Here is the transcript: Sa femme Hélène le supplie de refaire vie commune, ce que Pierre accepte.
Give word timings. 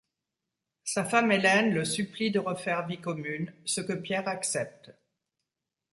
Sa 0.83 1.05
femme 1.05 1.31
Hélène 1.31 1.75
le 1.75 1.85
supplie 1.85 2.31
de 2.31 2.39
refaire 2.39 2.87
vie 2.87 2.99
commune, 2.99 3.53
ce 3.65 3.81
que 3.81 3.93
Pierre 3.93 4.27
accepte. 4.27 4.89